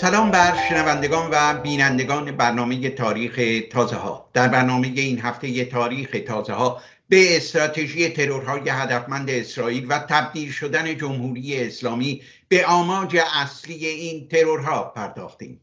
سلام 0.00 0.30
بر 0.30 0.68
شنوندگان 0.68 1.28
و 1.32 1.60
بینندگان 1.60 2.36
برنامه 2.36 2.90
تاریخ 2.90 3.62
تازه 3.70 3.96
ها 3.96 4.30
در 4.32 4.48
برنامه 4.48 4.86
این 4.86 5.20
هفته 5.20 5.64
تاریخ 5.64 6.16
تازه 6.26 6.52
ها 6.52 6.82
به 7.08 7.36
استراتژی 7.36 8.08
ترورهای 8.08 8.68
هدفمند 8.68 9.30
اسرائیل 9.30 9.86
و 9.88 9.98
تبدیل 9.98 10.52
شدن 10.52 10.96
جمهوری 10.96 11.66
اسلامی 11.66 12.22
به 12.48 12.66
آماج 12.66 13.18
اصلی 13.34 13.86
این 13.86 14.28
ترورها 14.28 14.84
پرداختیم. 14.84 15.60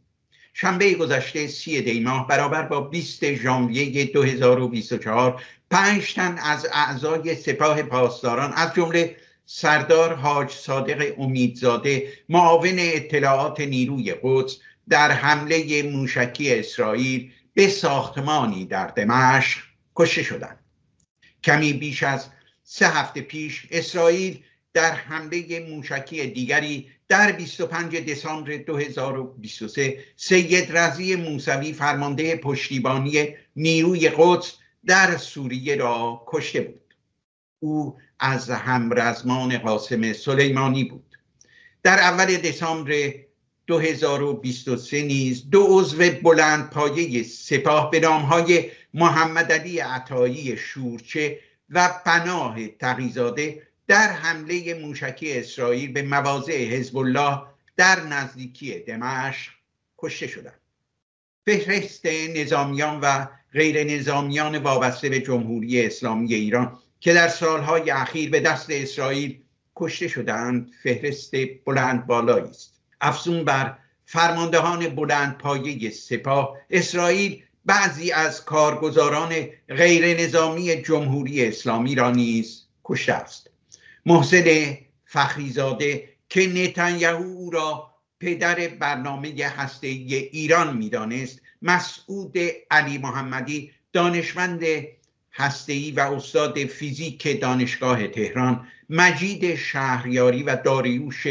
شنبه 0.53 0.93
گذشته 0.93 1.47
سی 1.47 1.81
دی 1.81 1.99
ماه 1.99 2.27
برابر 2.27 2.61
با 2.61 2.81
20 2.81 3.33
ژانویه 3.33 4.05
2024 4.05 5.41
پنج 5.71 6.13
تن 6.13 6.37
از 6.37 6.67
اعضای 6.73 7.35
سپاه 7.35 7.83
پاسداران 7.83 8.53
از 8.53 8.73
جمله 8.73 9.15
سردار 9.45 10.13
حاج 10.13 10.51
صادق 10.51 11.19
امیدزاده 11.19 12.13
معاون 12.29 12.75
اطلاعات 12.79 13.61
نیروی 13.61 14.15
قدس 14.23 14.57
در 14.89 15.11
حمله 15.11 15.83
موشکی 15.83 16.53
اسرائیل 16.53 17.31
به 17.53 17.67
ساختمانی 17.67 18.65
در 18.65 18.87
دمشق 18.87 19.59
کشته 19.95 20.23
شدند. 20.23 20.59
کمی 21.43 21.73
بیش 21.73 22.03
از 22.03 22.27
سه 22.63 22.87
هفته 22.87 23.21
پیش 23.21 23.67
اسرائیل 23.71 24.39
در 24.73 24.91
حمله 24.91 25.67
موشکی 25.69 26.27
دیگری 26.27 26.87
در 27.07 27.31
25 27.31 27.95
دسامبر 27.95 28.57
2023 28.57 29.97
سید 30.15 30.77
رضی 30.77 31.15
موسوی 31.15 31.73
فرمانده 31.73 32.35
پشتیبانی 32.35 33.27
نیروی 33.55 34.09
قدس 34.17 34.53
در 34.85 35.17
سوریه 35.17 35.75
را 35.75 36.23
کشته 36.27 36.61
بود. 36.61 36.84
او 37.59 37.97
از 38.19 38.49
همرزمان 38.49 39.57
قاسم 39.57 40.13
سلیمانی 40.13 40.83
بود. 40.83 41.17
در 41.83 41.99
اول 41.99 42.37
دسامبر 42.37 43.13
2023 43.67 45.01
نیز 45.01 45.49
دو 45.49 45.65
عضو 45.69 45.97
بلند 46.23 46.69
پایه 46.69 47.23
سپاه 47.23 47.91
به 47.91 47.99
نامهای 47.99 48.71
محمد 48.93 49.51
علی 49.51 49.79
عطایی 49.79 50.57
شورچه 50.57 51.39
و 51.69 51.89
پناه 52.05 52.67
تقیزاده 52.67 53.61
در 53.87 54.07
حمله 54.11 54.73
موشکی 54.73 55.33
اسرائیل 55.33 55.91
به 55.91 56.01
مواضع 56.01 56.65
حزب 56.65 56.97
الله 56.97 57.41
در 57.77 58.03
نزدیکی 58.03 58.79
دمشق 58.79 59.51
کشته 59.97 60.27
شدند. 60.27 60.59
فهرست 61.45 62.05
نظامیان 62.05 62.99
و 63.01 63.25
غیر 63.53 63.83
نظامیان 63.83 64.57
وابسته 64.57 65.09
به 65.09 65.19
جمهوری 65.19 65.85
اسلامی 65.85 66.33
ایران 66.33 66.79
که 67.05 67.13
در 67.13 67.27
سالهای 67.27 67.89
اخیر 67.89 68.29
به 68.29 68.39
دست 68.39 68.67
اسرائیل 68.69 69.39
کشته 69.75 70.07
شدند 70.07 70.71
فهرست 70.83 71.31
بلند 71.65 72.07
بالایی 72.07 72.49
است. 72.49 72.81
افزون 73.01 73.43
بر 73.43 73.77
فرماندهان 74.05 74.95
بلند 74.95 75.37
پایه 75.37 75.89
سپاه 75.89 76.57
اسرائیل 76.69 77.43
بعضی 77.65 78.11
از 78.11 78.45
کارگزاران 78.45 79.35
غیر 79.69 80.21
نظامی 80.21 80.75
جمهوری 80.75 81.47
اسلامی 81.47 81.95
را 81.95 82.11
نیز 82.11 82.63
کشته 82.83 83.13
است. 83.13 83.49
محسن 84.05 84.77
فخریزاده 85.05 86.09
که 86.29 86.47
نتانیاهو 86.47 87.23
او 87.23 87.51
را 87.51 87.91
پدر 88.19 88.67
برنامه 88.67 89.45
هسته 89.45 89.87
ایران 89.87 90.77
می‌دانست 90.77 91.41
مسعود 91.61 92.37
علی 92.71 92.97
محمدی 92.97 93.71
دانشمند 93.93 94.63
هسته‌ای 95.35 95.91
و 95.91 95.99
استاد 95.99 96.65
فیزیک 96.65 97.41
دانشگاه 97.41 98.07
تهران 98.07 98.67
مجید 98.89 99.55
شهریاری 99.55 100.43
و 100.43 100.55
داریوش 100.55 101.27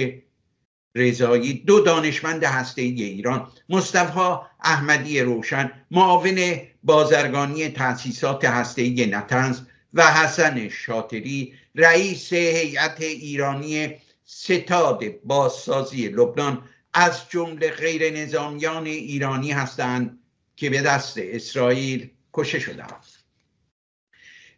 رضایی 0.94 1.52
دو 1.52 1.80
دانشمند 1.80 2.44
هسته‌ای 2.44 3.02
ایران 3.02 3.48
مصطفی 3.68 4.36
احمدی 4.60 5.20
روشن 5.20 5.72
معاون 5.90 6.60
بازرگانی 6.82 7.68
تأسیسات 7.68 8.44
هسته‌ای 8.44 9.06
نتنز 9.06 9.60
و 9.94 10.02
حسن 10.02 10.68
شاطری 10.68 11.54
رئیس 11.74 12.32
هیئت 12.32 13.00
ایرانی 13.00 13.94
ستاد 14.24 15.04
بازسازی 15.24 16.08
لبنان 16.08 16.62
از 16.94 17.28
جمله 17.28 17.70
غیر 17.70 18.10
نظامیان 18.10 18.86
ایرانی 18.86 19.52
هستند 19.52 20.18
که 20.56 20.70
به 20.70 20.82
دست 20.82 21.14
اسرائیل 21.18 22.10
کشته 22.32 22.58
شدند 22.58 23.23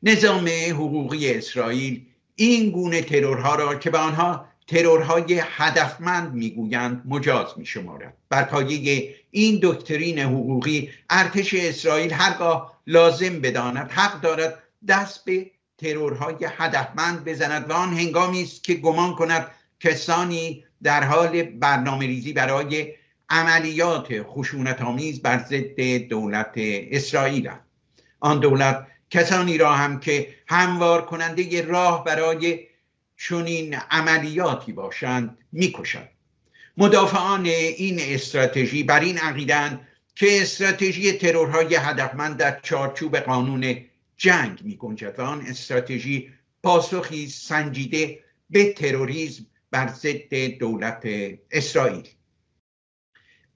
نظام 0.06 0.48
حقوقی 0.70 1.34
اسرائیل 1.34 2.06
این 2.36 2.70
گونه 2.70 3.02
ترورها 3.02 3.54
را 3.54 3.74
که 3.74 3.90
به 3.90 3.98
آنها 3.98 4.48
ترورهای 4.66 5.42
هدفمند 5.44 6.34
می‌گویند 6.34 7.02
مجاز 7.04 7.46
می 7.56 7.66
شمارد 7.66 8.16
بر 8.28 8.42
پایه 8.42 9.14
این 9.30 9.60
دکترین 9.62 10.18
حقوقی 10.18 10.90
ارتش 11.10 11.54
اسرائیل 11.54 12.12
هرگاه 12.12 12.80
لازم 12.86 13.40
بداند 13.40 13.90
حق 13.90 14.20
دارد 14.20 14.62
دست 14.88 15.24
به 15.24 15.50
ترورهای 15.78 16.36
هدفمند 16.56 17.24
بزند 17.24 17.70
و 17.70 17.72
آن 17.72 17.98
هنگامی 17.98 18.42
است 18.42 18.64
که 18.64 18.74
گمان 18.74 19.14
کند 19.14 19.46
کسانی 19.80 20.64
در 20.82 21.04
حال 21.04 21.42
برنامه 21.42 22.06
ریزی 22.06 22.32
برای 22.32 22.92
عملیات 23.28 24.22
خشونت 24.22 24.82
آمیز 24.82 25.22
بر 25.22 25.38
ضد 25.38 25.80
دولت 26.08 26.52
اسرائیل 26.56 27.50
آن 28.20 28.40
دولت 28.40 28.86
کسانی 29.16 29.58
را 29.58 29.72
هم 29.72 30.00
که 30.00 30.34
هموار 30.48 31.06
کننده 31.06 31.62
راه 31.62 32.04
برای 32.04 32.66
چنین 33.16 33.74
عملیاتی 33.74 34.72
باشند 34.72 35.38
می‌کشند. 35.52 36.08
مدافعان 36.76 37.46
این 37.46 38.00
استراتژی 38.00 38.82
بر 38.82 39.00
این 39.00 39.18
عقیدن 39.18 39.80
که 40.14 40.42
استراتژی 40.42 41.12
ترورهای 41.12 41.74
هدفمند 41.74 42.36
در 42.36 42.60
چارچوب 42.60 43.16
قانون 43.16 43.76
جنگ 44.16 44.60
می 44.64 44.76
گنجد 44.76 45.18
و 45.18 45.22
آن 45.22 45.40
استراتژی 45.40 46.32
پاسخی 46.62 47.28
سنجیده 47.28 48.18
به 48.50 48.72
تروریسم 48.72 49.46
بر 49.70 49.88
ضد 49.88 50.34
دولت 50.34 51.02
اسرائیل. 51.50 52.08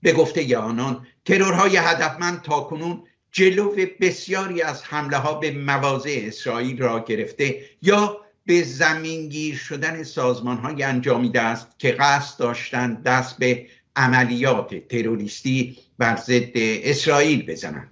به 0.02 0.12
گفته 0.12 0.56
آنان 0.56 1.06
ترورهای 1.24 1.76
هدفمند 1.76 2.42
تا 2.42 2.60
کنون 2.60 3.02
جلو 3.32 3.76
بسیاری 4.00 4.62
از 4.62 4.84
حمله 4.84 5.16
ها 5.16 5.34
به 5.34 5.50
مواضع 5.50 6.20
اسرائیل 6.22 6.82
را 6.82 7.04
گرفته 7.04 7.64
یا 7.82 8.20
به 8.46 8.62
زمینگیر 8.62 9.56
شدن 9.56 10.02
سازمان 10.02 10.56
های 10.56 10.82
انجامیده 10.82 11.40
است 11.40 11.78
که 11.78 11.92
قصد 11.92 12.38
داشتند 12.38 13.02
دست 13.02 13.38
به 13.38 13.66
عملیات 13.96 14.88
تروریستی 14.88 15.78
بر 15.98 16.16
ضد 16.16 16.52
اسرائیل 16.54 17.46
بزنند. 17.46 17.90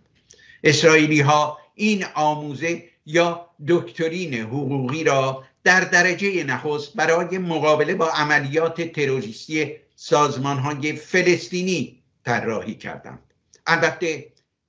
اسرائیلی 0.65 1.21
ها 1.21 1.59
این 1.75 2.04
آموزه 2.15 2.84
یا 3.06 3.50
دکترین 3.69 4.34
حقوقی 4.34 5.04
را 5.04 5.44
در 5.65 5.81
درجه 5.81 6.44
نخست 6.44 6.94
برای 6.94 7.38
مقابله 7.38 7.94
با 7.94 8.09
عملیات 8.09 8.82
تروریستی 8.82 9.72
سازمان 9.97 10.59
های 10.59 10.93
فلسطینی 10.93 12.03
طراحی 12.25 12.75
کردند. 12.75 13.19
البته 13.66 14.27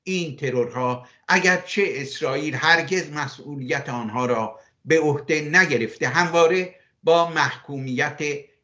این 0.09 0.35
ترورها 0.35 1.07
اگرچه 1.27 1.83
اسرائیل 1.87 2.55
هرگز 2.55 3.11
مسئولیت 3.11 3.89
آنها 3.89 4.25
را 4.25 4.59
به 4.85 4.99
عهده 4.99 5.41
نگرفته 5.41 6.07
همواره 6.07 6.75
با 7.03 7.29
محکومیت 7.29 8.19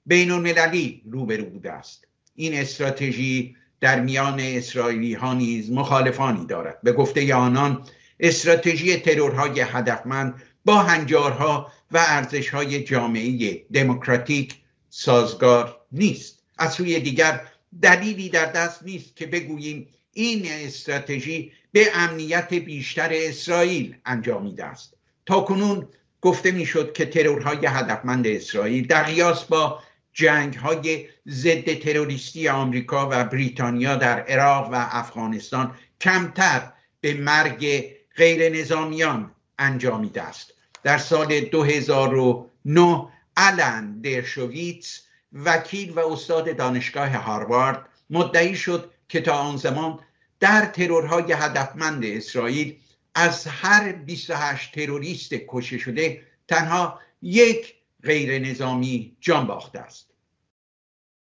بین 0.05 0.31
المللی 0.31 1.03
روبرو 1.11 1.45
بوده 1.45 1.71
است. 1.71 2.07
این 2.35 2.53
استراتژی 2.53 3.55
در 3.79 3.99
میان 3.99 4.39
اسرائیلی 4.39 5.13
ها 5.13 5.33
نیز 5.33 5.71
مخالفانی 5.71 6.45
دارد. 6.45 6.81
به 6.83 6.93
گفته 6.93 7.35
آنان 7.35 7.87
استراتژی 8.19 8.97
ترورهای 8.97 9.59
هدفمند 9.59 10.41
با 10.65 10.75
هنجارها 10.75 11.71
و 11.91 11.97
ارزشهای 11.97 12.83
جامعه 12.83 13.65
دموکراتیک 13.73 14.55
سازگار 14.89 15.81
نیست. 15.91 16.43
از 16.57 16.73
سوی 16.73 16.99
دیگر 16.99 17.41
دلیلی 17.81 18.29
در 18.29 18.45
دست 18.45 18.83
نیست 18.83 19.15
که 19.15 19.25
بگوییم 19.25 19.87
این 20.17 20.45
استراتژی 20.45 21.51
به 21.71 21.87
امنیت 21.93 22.53
بیشتر 22.53 23.09
اسرائیل 23.13 23.95
انجامیده 24.05 24.65
است. 24.65 24.93
تا 25.25 25.41
کنون 25.41 25.87
گفته 26.21 26.51
می‌شد 26.51 26.93
که 26.93 27.05
ترورهای 27.05 27.65
هدفمند 27.65 28.27
اسرائیل 28.27 28.87
در 28.87 29.03
قیاس 29.03 29.43
با 29.43 29.79
جنگ 30.13 30.53
های 30.53 31.07
ضد 31.27 31.73
تروریستی 31.79 32.47
آمریکا 32.47 33.09
و 33.11 33.23
بریتانیا 33.23 33.95
در 33.95 34.19
عراق 34.19 34.69
و 34.71 34.87
افغانستان 34.91 35.75
کمتر 36.01 36.71
به 37.01 37.13
مرگ 37.13 37.85
غیر 38.15 38.49
نظامیان 38.49 39.31
انجامیده 39.59 40.21
است. 40.21 40.53
در 40.83 40.97
سال 40.97 41.39
2009 41.39 43.07
آلن 43.37 44.01
درشویتس 44.01 45.01
وکیل 45.33 45.91
و 45.91 45.99
استاد 45.99 46.57
دانشگاه 46.57 47.09
هاروارد 47.09 47.85
مدعی 48.09 48.55
شد 48.55 48.91
که 49.09 49.21
تا 49.21 49.33
آن 49.33 49.57
زمان 49.57 49.99
در 50.39 50.65
ترورهای 50.65 51.33
هدفمند 51.33 52.05
اسرائیل 52.05 52.77
از 53.15 53.47
هر 53.47 53.91
28 53.91 54.75
تروریست 54.75 55.29
کشته 55.47 55.77
شده 55.77 56.21
تنها 56.47 56.99
یک 57.21 57.75
غیر 58.03 58.39
نظامی 58.39 59.17
جان 59.19 59.47
باخته 59.47 59.79
است. 59.79 60.11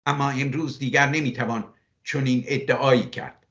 اما 0.06 0.30
امروز 0.30 0.78
دیگر 0.78 1.06
نمی‌توان 1.08 1.74
چنین 2.04 2.44
ادعایی 2.46 3.06
کرد. 3.06 3.46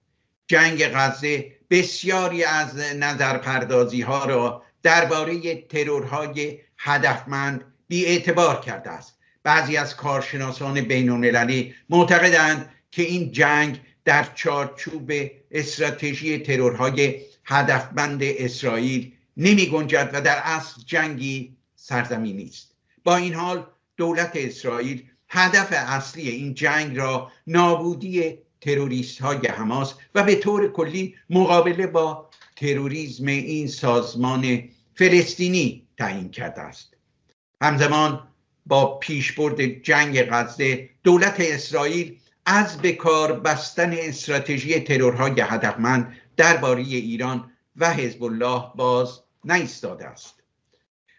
جنگ 0.47 0.87
غزه 0.87 1.55
بسیاری 1.69 2.43
از 2.43 2.77
نظرپردازی 2.77 4.01
ها 4.01 4.25
را 4.25 4.63
درباره 4.83 5.61
ترورهای 5.61 6.59
هدفمند 6.77 7.73
بی 7.87 8.05
اعتبار 8.05 8.61
کرده 8.61 8.89
است. 8.89 9.19
بعضی 9.43 9.77
از 9.77 9.95
کارشناسان 9.95 10.81
بین 10.81 11.09
المللی 11.09 11.75
معتقدند 11.89 12.69
که 12.91 13.03
این 13.03 13.31
جنگ 13.31 13.81
در 14.05 14.27
چارچوب 14.35 15.11
استراتژی 15.51 16.39
ترورهای 16.39 17.21
هدفمند 17.45 18.19
اسرائیل 18.23 19.11
نمی 19.37 19.65
گنجد 19.65 20.09
و 20.13 20.21
در 20.21 20.37
اصل 20.43 20.81
جنگی 20.85 21.57
سرزمینی 21.75 22.45
است 22.45 22.75
با 23.03 23.15
این 23.15 23.33
حال 23.33 23.65
دولت 23.97 24.31
اسرائیل 24.35 25.03
هدف 25.29 25.67
اصلی 25.71 26.29
این 26.29 26.53
جنگ 26.53 26.97
را 26.97 27.31
نابودی 27.47 28.37
تروریست 28.61 29.21
های 29.21 29.47
حماس 29.47 29.93
و 30.15 30.23
به 30.23 30.35
طور 30.35 30.71
کلی 30.71 31.15
مقابله 31.29 31.87
با 31.87 32.29
تروریسم 32.55 33.25
این 33.25 33.67
سازمان 33.67 34.63
فلسطینی 34.95 35.87
تعیین 35.97 36.29
کرده 36.29 36.61
است. 36.61 36.93
همزمان 37.61 38.27
با 38.65 38.97
پیشبرد 38.97 39.61
جنگ 39.61 40.21
غزه 40.21 40.89
دولت 41.03 41.35
اسرائیل 41.39 42.19
از 42.45 42.77
به 42.77 42.91
کار 42.91 43.39
بستن 43.39 43.93
استراتژی 43.93 44.79
ترورهای 44.79 45.41
هدفمند 45.41 46.17
درباره 46.37 46.81
ایران 46.81 47.51
و 47.75 47.93
حزب 47.93 48.23
الله 48.23 48.63
باز 48.75 49.19
نایستاده 49.45 50.05
است. 50.05 50.43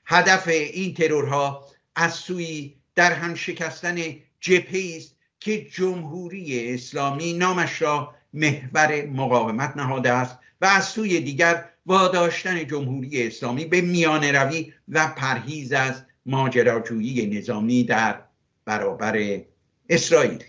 هدف 0.06 0.49
این 0.49 0.94
ترورها 0.94 1.67
از 1.97 2.15
سوی 2.15 2.75
در 2.94 3.12
هم 3.12 3.35
شکستن 3.35 3.97
جبهه 4.41 4.97
است 4.97 5.17
که 5.41 5.65
جمهوری 5.65 6.75
اسلامی 6.75 7.32
نامش 7.32 7.82
را 7.82 8.15
محور 8.32 9.06
مقاومت 9.06 9.76
نهاده 9.76 10.12
است 10.12 10.38
و 10.61 10.67
از 10.67 10.85
سوی 10.85 11.21
دیگر 11.21 11.65
واداشتن 11.87 12.67
جمهوری 12.67 13.26
اسلامی 13.26 13.65
به 13.65 13.81
میان 13.81 14.25
روی 14.25 14.73
و 14.88 15.09
پرهیز 15.09 15.73
از 15.73 16.03
ماجراجویی 16.26 17.38
نظامی 17.38 17.85
در 17.85 18.21
برابر 18.65 19.41
اسرائیل. 19.88 20.44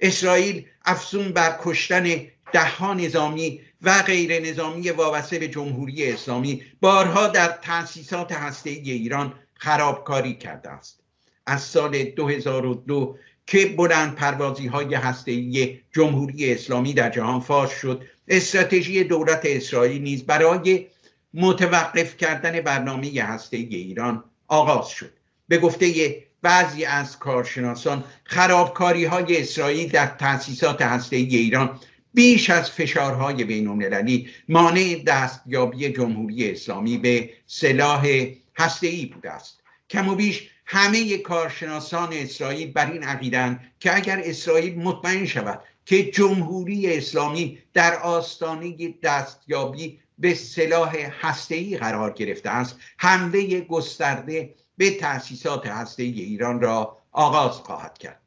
اسرائیل 0.00 0.66
افزون 0.84 1.32
بر 1.32 1.58
کشتن 1.62 2.20
دهها 2.52 2.94
نظامی 2.94 3.60
و 3.82 4.02
غیر 4.02 4.42
نظامی 4.42 4.90
وابسته 4.90 5.38
به 5.38 5.48
جمهوری 5.48 6.12
اسلامی 6.12 6.62
بارها 6.80 7.26
در 7.28 7.58
تأسیسات 7.62 8.32
هسته 8.32 8.70
ایران 8.70 9.34
خرابکاری 9.54 10.34
کرده 10.34 10.70
است. 10.70 11.00
از 11.46 11.62
سال 11.62 12.02
2002 12.02 13.18
که 13.46 13.66
بلند 13.66 14.14
پروازی 14.14 14.66
های 14.66 14.94
هسته 14.94 15.32
جمهوری 15.92 16.52
اسلامی 16.52 16.94
در 16.94 17.10
جهان 17.10 17.40
فاش 17.40 17.72
شد 17.72 18.04
استراتژی 18.28 19.04
دولت 19.04 19.40
اسرائیل 19.44 20.02
نیز 20.02 20.26
برای 20.26 20.86
متوقف 21.34 22.16
کردن 22.16 22.60
برنامه 22.60 23.22
هسته 23.22 23.56
ایران 23.56 24.24
آغاز 24.48 24.88
شد. 24.88 25.12
به 25.48 25.58
گفته 25.58 25.86
بعضی 26.42 26.84
از 26.84 27.18
کارشناسان 27.18 28.04
خرابکاری 28.24 29.04
های 29.04 29.40
اسرائیل 29.42 29.88
در 29.88 30.06
تأسیسات 30.06 30.82
هسته 30.82 31.16
ایران 31.16 31.80
بیش 32.14 32.50
از 32.50 32.70
فشارهای 32.70 33.44
بین 33.44 33.68
المللی 33.68 34.28
مانع 34.48 35.02
دستیابی 35.06 35.88
جمهوری 35.88 36.50
اسلامی 36.50 36.98
به 36.98 37.30
سلاح 37.46 38.06
ای 38.82 39.06
بوده 39.06 39.30
است. 39.30 39.60
کم 39.90 40.08
و 40.08 40.14
بیش 40.14 40.50
همه 40.66 41.18
کارشناسان 41.18 42.12
اسرائیل 42.12 42.72
بر 42.72 42.92
این 42.92 43.02
عقیدند 43.02 43.72
که 43.80 43.96
اگر 43.96 44.22
اسرائیل 44.24 44.78
مطمئن 44.78 45.26
شود 45.26 45.62
که 45.84 46.10
جمهوری 46.10 46.96
اسلامی 46.96 47.58
در 47.74 47.96
آستانه 47.96 48.94
دستیابی 49.02 50.00
به 50.18 50.34
سلاح 50.34 50.96
ای 51.50 51.76
قرار 51.76 52.12
گرفته 52.12 52.50
است 52.50 52.76
حمله 52.96 53.60
گسترده 53.60 54.54
به 54.78 54.90
تأسیسات 54.90 55.66
هسته 55.66 56.02
ایران 56.02 56.60
را 56.60 56.98
آغاز 57.12 57.52
خواهد 57.52 57.98
کرد. 57.98 58.20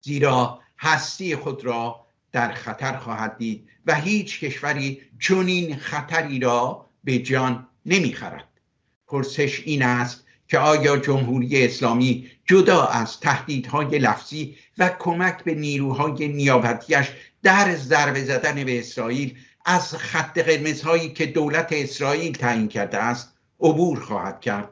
زیرا 0.00 0.60
هستی 0.78 1.36
خود 1.36 1.64
را 1.64 2.06
در 2.32 2.52
خطر 2.52 2.96
خواهد 2.96 3.38
دید 3.38 3.68
و 3.86 3.94
هیچ 3.94 4.40
کشوری 4.40 5.00
چنین 5.20 5.76
خطری 5.76 6.38
را 6.38 6.86
به 7.04 7.18
جان 7.18 7.68
نمی‌خرد 7.86 8.48
پرسش 9.06 9.62
این 9.64 9.82
است 9.82 10.24
که 10.48 10.58
آیا 10.58 10.96
جمهوری 10.96 11.64
اسلامی 11.64 12.30
جدا 12.44 12.86
از 12.86 13.20
تهدیدهای 13.20 13.98
لفظی 13.98 14.56
و 14.78 14.88
کمک 14.98 15.44
به 15.44 15.54
نیروهای 15.54 16.28
نیابتیش 16.28 17.12
در 17.42 17.74
ضربه 17.76 18.24
زدن 18.24 18.64
به 18.64 18.78
اسرائیل 18.78 19.38
از 19.64 19.94
خط 19.94 20.38
قرمزهایی 20.38 21.08
که 21.08 21.26
دولت 21.26 21.68
اسرائیل 21.70 22.32
تعیین 22.32 22.68
کرده 22.68 22.98
است 22.98 23.32
عبور 23.60 24.00
خواهد 24.00 24.40
کرد؟ 24.40 24.68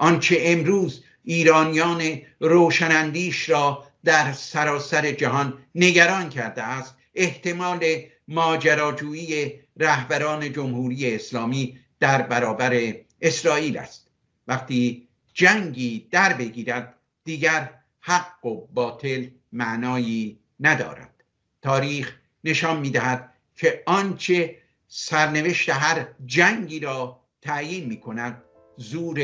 آنچه 0.00 0.36
امروز 0.40 1.04
ایرانیان 1.24 2.20
روشنندیش 2.40 3.50
را 3.50 3.84
در 4.04 4.32
سراسر 4.32 5.12
جهان 5.12 5.58
نگران 5.74 6.28
کرده 6.28 6.62
است 6.62 6.94
احتمال 7.14 7.84
ماجراجویی 8.28 9.60
رهبران 9.76 10.52
جمهوری 10.52 11.14
اسلامی 11.14 11.78
در 12.00 12.22
برابر 12.22 12.94
اسرائیل 13.20 13.78
است. 13.78 14.08
وقتی 14.48 15.08
جنگی 15.34 16.08
در 16.10 16.32
بگیرد 16.32 16.94
دیگر 17.24 17.70
حق 18.00 18.46
و 18.46 18.66
باطل 18.66 19.26
معنایی 19.52 20.38
ندارد. 20.60 21.24
تاریخ 21.62 22.16
نشان 22.44 22.80
می‌دهد 22.80 23.32
که 23.56 23.82
آنچه 23.86 24.56
سرنوشت 24.88 25.70
هر 25.70 26.06
جنگی 26.26 26.80
را 26.80 27.20
تعیین 27.42 27.86
می 27.86 28.00
کند 28.00 28.42
زور 28.76 29.18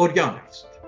اوریان 0.00 0.34
است 0.34 0.79